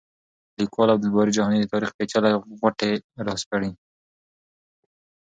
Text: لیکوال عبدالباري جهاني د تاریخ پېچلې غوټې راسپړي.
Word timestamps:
لیکوال 0.61 0.89
عبدالباري 0.93 1.31
جهاني 1.37 1.57
د 1.61 1.65
تاریخ 1.73 1.91
پېچلې 1.97 2.31
غوټې 2.59 2.91
راسپړي. 3.25 3.71